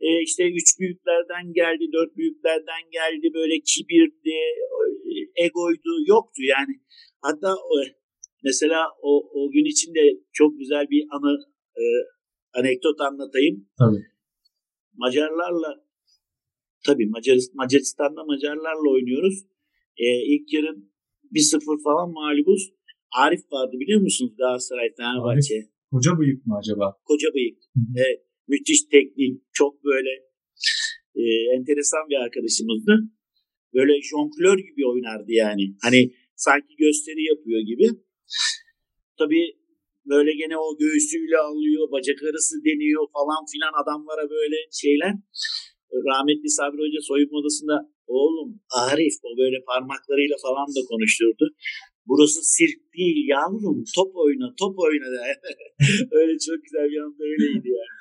[0.00, 3.34] e, işte üç büyüklerden geldi, dört büyüklerden geldi.
[3.34, 4.38] Böyle kibirdi,
[5.10, 6.74] e, egoydu, yoktu yani.
[7.22, 7.78] Hatta e,
[8.46, 10.00] Mesela o, o gün içinde
[10.32, 11.34] çok güzel bir anı
[11.76, 11.84] e,
[12.58, 13.68] anekdot anlatayım.
[13.78, 14.06] Tabii.
[14.94, 15.84] Macarlarla
[16.86, 19.38] tabii Macar, Macaristan'da Macarlarla oynuyoruz.
[19.96, 20.76] E, ilk yarı
[21.32, 22.62] 1-0 falan mağlubuz.
[23.22, 25.54] Arif vardı biliyor musunuz Galatasaray Fenerbahçe?
[25.54, 26.86] Arif, koca bıyık mı acaba?
[27.04, 27.58] Koca bıyık.
[27.96, 30.10] Evet, müthiş teknik, çok böyle
[31.20, 31.22] e,
[31.56, 32.94] enteresan bir arkadaşımızdı.
[33.74, 35.64] Böyle jonglör gibi oynardı yani.
[35.82, 36.00] Hani
[36.36, 37.86] sanki gösteri yapıyor gibi.
[39.18, 39.44] Tabii
[40.06, 45.14] böyle gene o göğsüyle alıyor, bacak arası deniyor falan filan adamlara böyle şeyler.
[46.08, 47.76] Rahmetli Sabri Hoca soyunma odasında
[48.14, 48.48] oğlum
[48.84, 51.44] Arif o böyle parmaklarıyla falan da konuşturdu.
[52.08, 55.06] Burası sirk değil yavrum top oyna top oyna
[56.18, 57.96] öyle çok güzel bir anda öyleydi yani.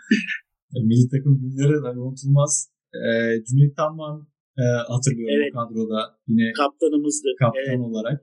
[0.90, 2.54] Milli takım günleri de unutulmaz.
[3.02, 4.16] Ee, Cüneyt Tanman
[4.62, 5.54] e, hatırlıyorum Evet.
[5.58, 7.30] kadroda yine Kaptanımızdı.
[7.44, 7.88] kaptan Evet.
[7.90, 8.18] olarak.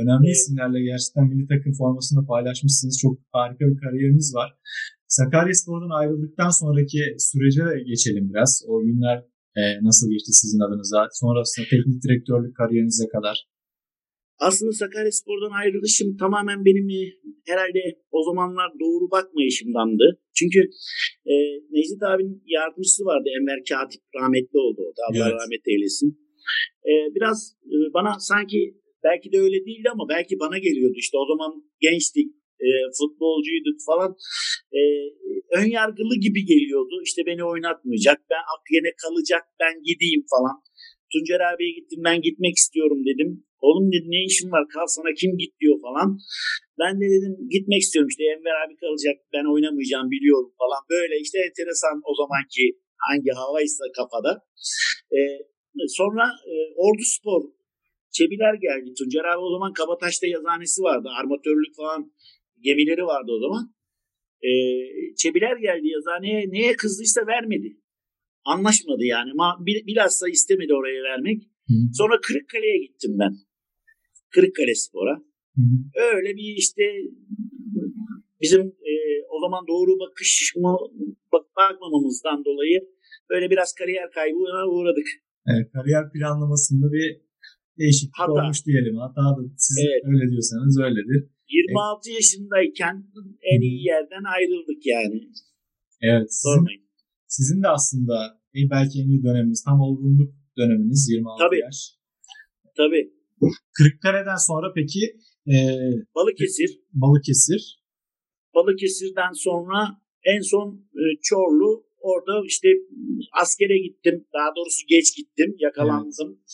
[0.00, 0.36] Önemli Evet.
[0.36, 2.94] isimlerle gerçekten milli takım formasını paylaşmışsınız.
[3.04, 4.48] Çok harika bir kariyeriniz var.
[5.18, 8.52] Sakaryaspor'dan ayrıldıktan sonraki sürece geçelim biraz.
[8.68, 9.18] O günler
[9.60, 11.00] e, nasıl geçti sizin adınıza?
[11.22, 13.36] Sonrasında teknik direktörlük kariyerinize kadar.
[14.38, 17.02] Aslında Sakaryaspor'dan ayrılışım tamamen benim e,
[17.50, 20.06] herhalde o zamanlar doğru bakmayışımdandı.
[20.38, 20.60] Çünkü
[21.32, 21.34] e,
[21.74, 25.40] Necdet abinin yardımcısı vardı Enver Katip rahmetli oldu o da Allah Evet.
[25.40, 26.10] rahmet eylesin.
[26.90, 27.38] E, biraz
[27.74, 28.60] e, bana sanki
[29.04, 32.28] belki de öyle değildi ama belki bana geliyordu işte o zaman gençtik
[32.60, 34.10] e, futbolcuyduk falan
[34.78, 34.80] e,
[35.58, 38.44] ön yargılı gibi geliyordu işte beni oynatmayacak ben
[38.76, 40.56] yine kalacak ben gideyim falan
[41.14, 43.30] Tuncer abiye gittim ben gitmek istiyorum dedim.
[43.66, 46.08] Oğlum dedi ne işin var kal sana kim git diyor falan.
[46.80, 50.82] Ben de dedim gitmek istiyorum işte Enver abi kalacak ben oynamayacağım biliyorum falan.
[50.94, 52.64] Böyle işte enteresan o zamanki
[53.06, 54.32] hangi havaysa kafada.
[55.14, 55.18] Ee,
[55.98, 57.42] sonra e, Ordu Spor
[58.16, 58.88] Çebiler geldi.
[58.98, 61.08] Tuncer abi o zaman Kabataş'ta yazanesi vardı.
[61.20, 62.00] Armatörlük falan
[62.64, 63.74] gemileri vardı o zaman.
[64.42, 64.50] Ee,
[65.16, 67.76] Çebiler geldi yazaneye neye kızdıysa vermedi.
[68.44, 69.30] Anlaşmadı yani.
[69.34, 71.42] Ma, bil- bilhassa istemedi oraya vermek.
[71.68, 73.32] Hı Sonra Kırıkkale'ye gittim ben.
[74.30, 75.16] Kırıkkale Spor'a.
[75.56, 75.62] hı.
[76.14, 76.82] Öyle bir işte
[78.40, 78.92] bizim e,
[79.30, 80.76] o zaman doğru bakış mı
[81.32, 82.80] bak, bakmamamızdan dolayı
[83.30, 85.06] böyle biraz kariyer kaybına uğradık.
[85.46, 87.20] Evet, kariyer planlamasında bir
[87.78, 88.32] değişiklik Hata.
[88.32, 88.96] olmuş diyelim.
[89.04, 90.02] Hata da siz Evet.
[90.10, 91.20] öyle diyorsanız öyledir.
[91.48, 92.94] 26 yaşındayken
[93.52, 95.18] en iyi yerden ayrıldık yani.
[96.10, 96.28] Evet.
[96.34, 96.82] Sizin, Sormayın.
[97.36, 98.16] sizin de aslında
[98.56, 101.60] e, belki en iyi döneminiz, tam olgunluk döneminiz 26 Tabii.
[101.66, 101.78] yaş.
[102.76, 103.04] Tabii.
[103.76, 105.02] Kırıkkale'den sonra peki
[105.52, 105.54] e,
[106.14, 106.70] Balıkesir.
[106.92, 107.62] Balıkesir.
[108.54, 109.78] Balıkesir'den sonra
[110.24, 110.66] en son
[111.02, 112.68] e, Çorlu orada işte
[113.42, 114.16] askere gittim.
[114.36, 115.50] Daha doğrusu geç gittim.
[115.66, 116.30] Yakalandım.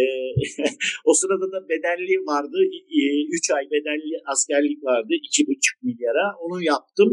[0.00, 0.02] E,
[1.08, 2.58] o sırada da bedelli vardı.
[3.32, 5.12] 3 ay bedelli askerlik vardı.
[5.12, 6.26] 2,5 milyara.
[6.44, 7.10] Onu yaptım.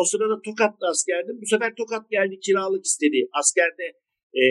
[0.00, 1.36] O sırada Tokat'ta askerdim.
[1.42, 3.18] Bu sefer Tokat geldi kiralık istedi.
[3.40, 3.86] Askerde
[4.40, 4.42] e,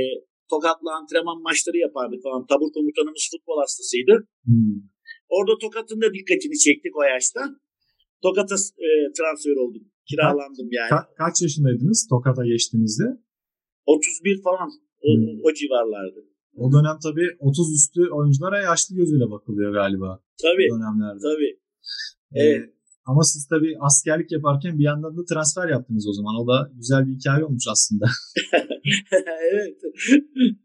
[0.52, 2.42] Tokat'la antrenman maçları yapardık falan.
[2.50, 4.14] Tabur komutanımız futbol hastasıydı.
[4.46, 4.78] Hmm.
[5.36, 7.42] Orada Tokat'ın da dikkatini çektik o yaşta.
[8.26, 9.84] Tokat'a e, transfer oldum.
[10.10, 10.90] Kiralandım yani.
[10.90, 13.04] Ka- kaç yaşındaydınız Tokat'a geçtiğinizde?
[13.86, 14.70] 31 falan
[15.02, 15.40] o, Hmm.
[15.46, 16.20] o civarlardı.
[16.56, 20.20] O dönem tabii 30 üstü oyunculara yaşlı gözüyle bakılıyor galiba.
[20.42, 21.20] Tabii O dönemlerde.
[21.30, 21.52] tabii.
[22.36, 22.70] Ee, Evet.
[23.06, 26.36] ama siz tabii askerlik yaparken bir yandan da transfer yaptınız o zaman.
[26.42, 28.06] O da güzel bir hikaye olmuş aslında.
[29.52, 29.78] evet.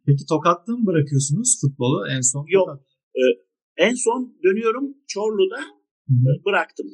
[0.07, 2.45] Peki Tokat'ta mı bırakıyorsunuz futbolu en son?
[2.49, 2.67] Yok.
[2.69, 2.83] Tokat.
[3.77, 5.61] En son dönüyorum Çorlu'da
[6.09, 6.29] Hı hı.
[6.41, 6.87] e, bıraktım.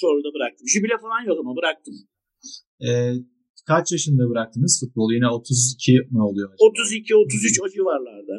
[0.00, 0.64] Çorlu'da bıraktım.
[0.72, 1.94] Jübile falan yok ama bıraktım.
[2.84, 2.88] Ee,
[3.72, 5.10] kaç yaşında bıraktınız futbolu?
[5.16, 6.48] Yine 32 mi oluyor?
[6.52, 6.66] acaba?
[6.66, 8.34] 32-33 o civarlarda.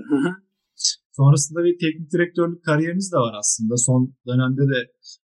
[1.20, 3.78] Sonrasında bir teknik direktörlük kariyeriniz de var aslında.
[3.78, 4.80] Son dönemde de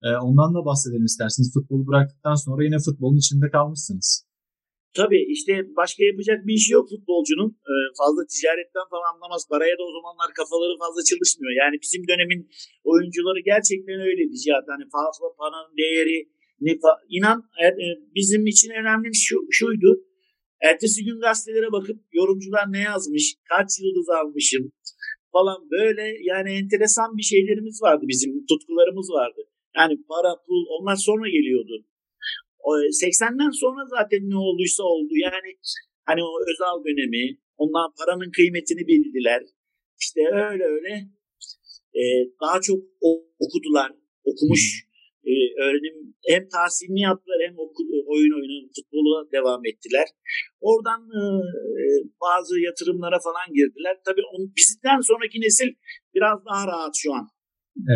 [0.06, 1.48] e, ondan da bahsedelim isterseniz.
[1.54, 4.08] Futbolu bıraktıktan sonra yine futbolun içinde kalmışsınız.
[4.98, 7.50] Tabii işte başka yapacak bir işi yok futbolcunun.
[7.70, 9.42] Ee, fazla ticaretten falan anlamaz.
[9.52, 11.52] Paraya da o zamanlar kafaları fazla çalışmıyor.
[11.62, 12.40] Yani bizim dönemin
[12.90, 14.64] oyuncuları gerçekten öyleydi Cihat.
[14.74, 16.18] Hani fazla paranın değeri
[17.16, 17.86] inan e, e,
[18.18, 19.90] bizim için önemli şu, şuydu.
[20.68, 24.72] Ertesi gün gazetelere bakıp yorumcular ne yazmış, kaç yıldız almışım
[25.32, 29.40] falan böyle yani enteresan bir şeylerimiz vardı bizim tutkularımız vardı.
[29.76, 31.74] Yani para, pul onlar sonra geliyordu.
[32.68, 32.70] O
[33.02, 35.12] 80'den sonra zaten ne olduysa oldu.
[35.26, 35.50] Yani
[36.08, 37.24] hani o Özal dönemi,
[37.56, 39.42] ondan paranın kıymetini bildiler.
[40.00, 40.92] İşte öyle öyle
[42.00, 42.02] e,
[42.42, 42.78] daha çok
[43.44, 43.90] okudular,
[44.24, 44.62] okumuş
[45.30, 45.32] e,
[45.64, 45.96] öğrenim
[46.32, 50.06] hem tahsilini yaptılar hem oku, oyun oyunu futbola devam ettiler.
[50.60, 51.22] Oradan e,
[51.80, 51.84] e,
[52.24, 53.94] bazı yatırımlara falan girdiler.
[54.06, 55.70] Tabii on, bizden sonraki nesil
[56.14, 57.26] biraz daha rahat şu an.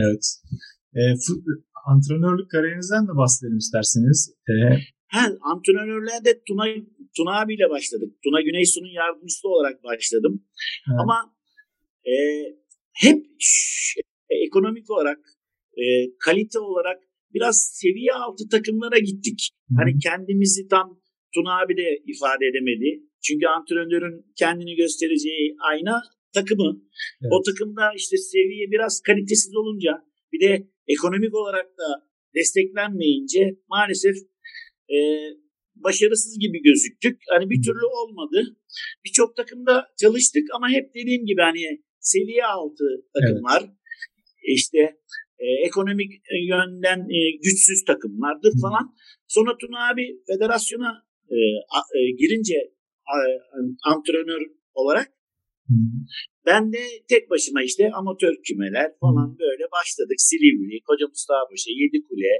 [0.01, 0.25] Evet.
[0.99, 1.01] E,
[1.93, 4.35] antrenörlük kariyerinizden de bahsedelim isterseniz.
[4.49, 4.53] Ee,
[5.09, 6.65] Ha, antrenörlüğe de Tuna,
[7.17, 8.11] Tuna abiyle başladık.
[8.25, 10.45] Tuna Güneysu'nun yardımcısı olarak başladım.
[10.89, 11.01] Evet.
[11.03, 11.35] Ama
[12.13, 12.15] e,
[12.93, 14.01] hep ş,
[14.47, 15.19] ekonomik olarak,
[15.77, 15.85] e,
[16.25, 16.99] kalite olarak
[17.35, 19.51] biraz seviye altı takımlara gittik.
[19.69, 19.75] Hı.
[19.79, 21.01] Hani kendimizi tam
[21.35, 23.03] Tuna abi de ifade edemedi.
[23.27, 26.03] Çünkü antrenörün kendini göstereceği ayna
[26.35, 26.71] takımı.
[27.23, 27.33] Evet.
[27.35, 29.93] O takımda işte seviye biraz kalitesiz olunca
[30.33, 31.89] bir de ekonomik olarak da
[32.35, 34.17] desteklenmeyince maalesef
[34.95, 34.97] e,
[35.75, 37.21] başarısız gibi gözüktük.
[37.33, 38.57] Hani bir türlü olmadı.
[39.05, 43.63] Birçok takımda çalıştık ama hep dediğim gibi hani seviye altı takımlar.
[43.63, 43.77] Evet.
[44.57, 44.79] İşte
[45.39, 46.13] e, ekonomik
[46.49, 48.61] yönden e, güçsüz takımlardır Hı.
[48.63, 48.95] falan.
[49.29, 50.93] Sonra Tuna abi federasyona
[51.31, 51.37] e,
[51.77, 52.59] a, e, girince
[53.15, 53.17] a,
[53.91, 54.43] antrenör
[54.75, 55.09] olarak
[56.47, 56.83] ben de
[57.13, 60.19] tek başıma işte amatör kümeler falan böyle başladık.
[60.29, 62.33] Silivri, Koca Mustafa Paşa, Yedikule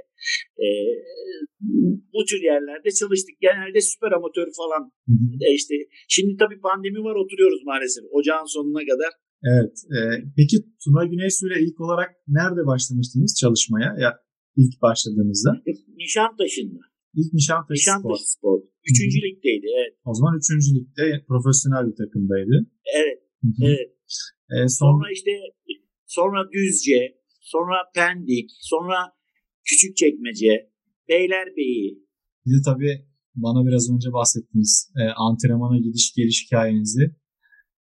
[0.63, 0.67] e,
[2.13, 3.35] bu tür yerlerde çalıştık.
[3.47, 4.83] Genelde süper amatör falan.
[5.45, 5.75] E işte
[6.15, 9.11] şimdi tabii pandemi var oturuyoruz maalesef ocağın sonuna kadar.
[9.53, 9.75] Evet.
[9.95, 9.99] E,
[10.37, 13.89] peki Tuna Güneysu ile ilk olarak nerede başlamıştınız çalışmaya?
[14.03, 14.11] Ya
[14.61, 15.51] ilk başladığınızda?
[16.03, 16.81] Nişantaşı'nda.
[17.19, 18.27] İlk Nişantaşı, Nişantaşı Spor.
[18.33, 18.57] Spor.
[18.89, 19.93] Üçüncü ligdeydi evet.
[20.09, 22.55] O zaman üçüncü ligde profesyonel bir takımdaydı.
[22.99, 23.19] Evet.
[23.67, 23.96] Evet.
[24.51, 24.91] Ee, son...
[24.91, 25.31] Sonra işte
[26.05, 27.01] sonra Düzce,
[27.41, 28.97] sonra Pendik, sonra
[29.67, 30.71] Küçükçekmece,
[31.09, 32.03] Beylerbeyi.
[32.45, 32.95] Bir de tabii
[33.35, 37.05] bana biraz önce bahsettiniz e, antrenmana gidiş geliş hikayenizi.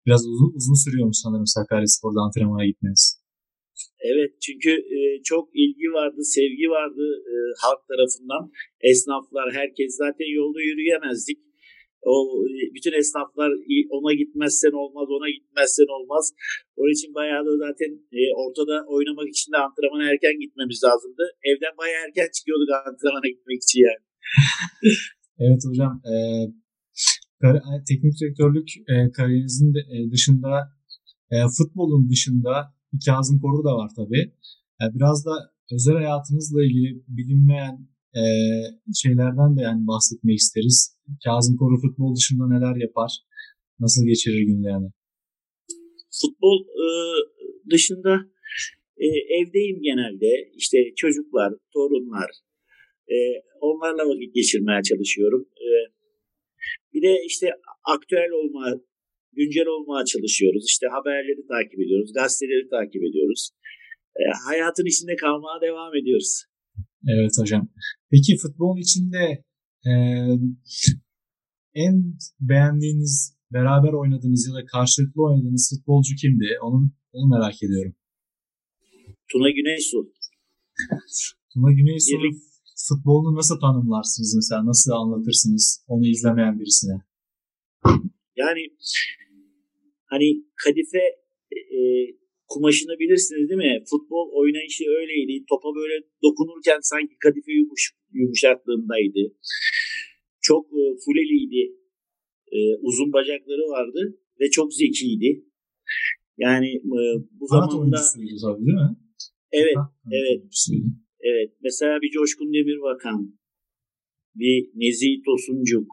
[0.06, 3.22] Biraz uzun, uzun sürüyormuş sanırım Sakaryaspor'da antrenmana gitmeniz.
[4.10, 8.42] Evet çünkü e, çok ilgi vardı, sevgi vardı e, halk tarafından.
[8.90, 11.38] Esnaflar, herkes zaten yolda yürüyemezdik.
[12.10, 12.14] O
[12.50, 13.50] e, bütün esnaflar
[13.96, 16.24] ona gitmezsen olmaz, ona gitmezsen olmaz.
[16.78, 21.24] Onun için bayağı da zaten e, ortada oynamak için de antrenmana erken gitmemiz lazımdı.
[21.50, 24.02] Evden bayağı erken çıkıyorduk antrenmana gitmek için yani.
[25.44, 25.94] evet hocam.
[26.12, 26.14] E,
[27.88, 30.52] teknik direktörlük e, kariyerinizin de, e, dışında
[31.32, 32.52] e, futbolun dışında
[33.06, 34.24] Kazım Koru da var tabii.
[34.80, 35.34] E, biraz da
[35.74, 38.24] özel hayatınızla ilgili bilinmeyen e,
[39.02, 40.98] şeylerden de yani bahsetmek isteriz.
[41.24, 43.10] Kazım Koru futbol dışında neler yapar?
[43.80, 44.90] Nasıl geçirir günlerini?
[46.20, 46.86] Futbol e,
[47.70, 48.12] dışında
[48.96, 49.06] e,
[49.38, 50.30] evdeyim genelde.
[50.56, 52.30] İşte çocuklar, torunlar,
[53.14, 53.16] e,
[53.60, 55.48] onlarla vakit geçirmeye çalışıyorum.
[55.66, 55.68] E,
[56.92, 57.46] bir de işte
[57.94, 58.80] aktüel olma,
[59.32, 60.64] güncel olmaya çalışıyoruz.
[60.68, 63.50] İşte haberleri takip ediyoruz, gazeteleri takip ediyoruz.
[64.20, 66.44] E, hayatın içinde kalmaya devam ediyoruz.
[67.08, 67.68] Evet hocam.
[68.10, 69.44] Peki futbolun içinde
[69.86, 69.92] e,
[71.74, 76.46] en beğendiğiniz, beraber oynadığınız ya da karşılıklı oynadığınız futbolcu kimdi?
[76.62, 77.94] Onu, onu merak ediyorum.
[79.32, 80.12] Tuna Güneysu.
[81.52, 82.42] Tuna Güneysu Birlik...
[82.88, 84.66] futbolunu nasıl tanımlarsınız mesela?
[84.66, 86.96] Nasıl anlatırsınız onu izlemeyen birisine?
[88.36, 88.62] Yani
[90.04, 91.04] hani kadife
[91.76, 91.78] e,
[92.52, 93.74] kumaşını bilirsiniz değil mi?
[93.90, 95.44] Futbol oynayışı öyleydi.
[95.50, 99.22] Topa böyle dokunurken sanki kadife yumuş, yumuşaklığındaydı.
[100.48, 101.62] Çok e, fuleliydi.
[102.56, 104.00] E, uzun bacakları vardı
[104.40, 105.30] ve çok zekiydi.
[106.38, 107.00] Yani e,
[107.40, 107.96] bu Kanat zamanda...
[108.42, 108.96] tabii değil mi?
[109.52, 109.76] Evet,
[110.12, 110.42] evet.
[111.20, 113.38] Evet, mesela bir Coşkun Demirbakan,
[114.34, 115.86] bir Nezih Tosuncuk.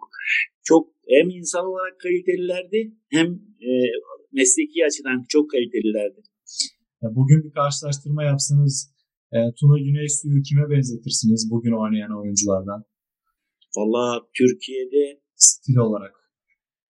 [0.64, 3.28] Çok hem insan olarak kalitelilerdi hem
[3.68, 3.70] e,
[4.32, 6.22] mesleki açıdan çok kalitelilerdi.
[7.02, 8.94] Bugün bir karşılaştırma yapsanız
[9.34, 12.84] e, Tuna Güneysu'yu kime benzetirsiniz bugün oynayan oyunculardan?
[13.78, 16.16] Valla Türkiye'de stil olarak.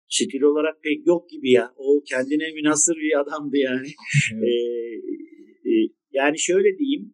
[0.10, 1.74] Stil olarak pek yok gibi ya.
[1.78, 3.88] O kendine münasır bir adamdı yani.
[4.34, 4.44] Evet.
[4.44, 5.74] Ee, e,
[6.12, 7.14] yani şöyle diyeyim.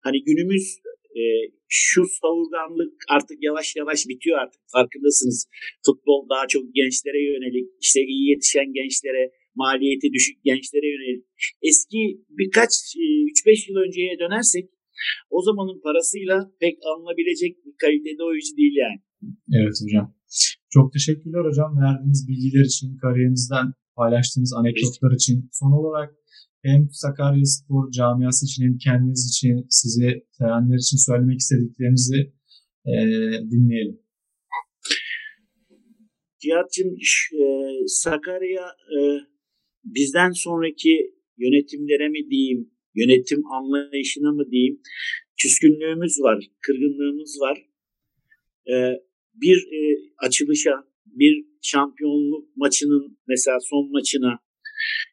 [0.00, 0.78] Hani günümüz
[1.18, 1.22] e,
[1.68, 4.62] şu savurganlık artık yavaş yavaş bitiyor artık.
[4.72, 5.48] Farkındasınız.
[5.86, 7.68] Futbol daha çok gençlere yönelik.
[7.80, 11.24] işte iyi yetişen gençlere maliyeti düşük gençlere yönelik.
[11.68, 12.00] Eski
[12.38, 14.66] birkaç 3-5 e, yıl önceye dönersek
[15.30, 18.98] o zamanın parasıyla pek alınabilecek bir kalitede oyuncu değil yani.
[19.58, 20.06] Evet hocam.
[20.70, 23.66] Çok teşekkürler hocam verdiğiniz bilgiler için, kariyerinizden
[23.96, 25.48] paylaştığınız anekdotlar için.
[25.52, 26.10] Son olarak
[26.62, 32.20] hem Sakarya Spor camiası için hem kendiniz için, sizi sevenler için söylemek istediklerinizi
[32.86, 32.94] e,
[33.50, 33.98] dinleyelim.
[36.40, 36.94] Cihat'cığım
[37.42, 37.44] e,
[37.86, 38.98] Sakarya e,
[39.94, 40.94] bizden sonraki
[41.38, 44.80] yönetimlere mi diyeyim, yönetim anlayışına mı diyeyim,
[45.42, 47.58] küskünlüğümüz var, kırgınlığımız var.
[48.70, 48.92] Ee,
[49.34, 49.78] bir e,
[50.18, 50.74] açılışa,
[51.06, 54.38] bir şampiyonluk maçının mesela son maçına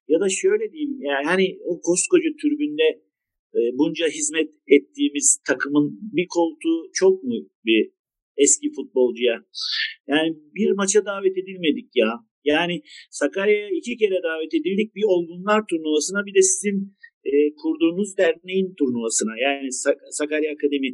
[0.08, 2.88] ya da şöyle diyeyim yani hani o koskoca türbünde
[3.56, 7.92] e, bunca hizmet ettiğimiz takımın bir koltuğu çok mu bir
[8.38, 9.46] eski futbolcuya?
[10.08, 12.12] Yani bir maça davet edilmedik ya.
[12.46, 12.76] Yani
[13.20, 14.96] Sakarya'ya iki kere davet edildik.
[14.96, 16.78] Bir olgunlar turnuvasına bir de sizin
[17.30, 19.34] e, kurduğunuz derneğin turnuvasına.
[19.46, 20.92] Yani Sak- Sakarya Akademi.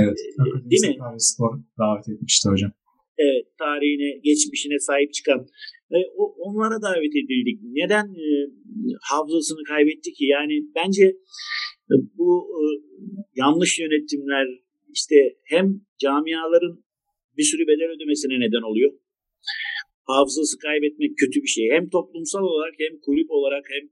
[0.00, 0.18] Evet.
[0.40, 0.94] Akademi değil mi?
[0.98, 2.72] Sakarya Spor davet etmişti hocam.
[3.18, 5.40] Evet, tarihine, geçmişine sahip çıkan.
[5.94, 7.58] E, o, onlara davet edildik.
[7.80, 8.26] Neden e,
[9.10, 10.24] hafızasını kaybetti ki?
[10.36, 11.04] Yani bence
[11.92, 12.28] e, bu
[12.58, 12.62] e,
[13.34, 14.46] yanlış yönetimler
[14.96, 15.66] işte hem
[15.98, 16.84] camiaların
[17.36, 18.92] bir sürü bedel ödemesine neden oluyor.
[20.10, 21.64] Hafızası kaybetmek kötü bir şey.
[21.76, 23.84] Hem toplumsal olarak hem kulüp olarak hem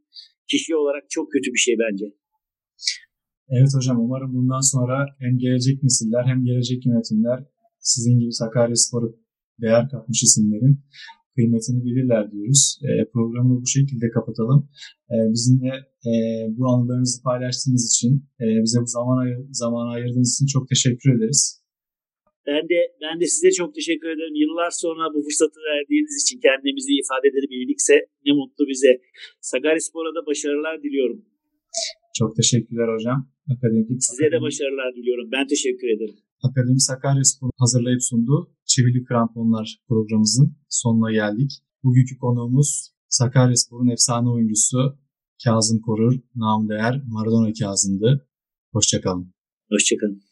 [0.50, 2.06] kişi olarak çok kötü bir şey bence.
[3.48, 7.38] Evet hocam umarım bundan sonra hem gelecek nesiller hem gelecek yönetimler
[7.78, 9.08] sizin gibi Sakaryaspor'a
[9.62, 10.74] değer katmış isimlerin
[11.34, 12.80] kıymetini bilirler diyoruz.
[12.82, 14.68] E, programı bu şekilde kapatalım.
[15.12, 15.74] E, bizimle
[16.10, 16.12] e,
[16.56, 21.61] bu anılarınızı paylaştığınız için, e, bize bu zaman ayır, zaman ayırdığınız için çok teşekkür ederiz.
[22.46, 24.36] Ben de ben de size çok teşekkür ederim.
[24.44, 28.92] Yıllar sonra bu fırsatı verdiğiniz için kendimizi ifade edebildikse ne mutlu bize.
[29.40, 31.18] Sakaryaspor'a da başarılar diliyorum.
[32.18, 33.18] Çok teşekkürler hocam.
[33.52, 35.26] Akademik, Size de başarılar diliyorum.
[35.34, 36.16] Ben teşekkür ederim.
[36.46, 41.50] Akademi Sakaryaspor hazırlayıp sunduğu Çivili Kramponlar programımızın sonuna geldik.
[41.84, 42.70] Bugünkü konuğumuz
[43.08, 44.78] Sakaryaspor'un efsane oyuncusu
[45.44, 48.28] Kazım Korur, nam değer Maradona Kazım'dı.
[48.72, 49.34] Hoşçakalın.
[49.70, 50.31] Hoşçakalın.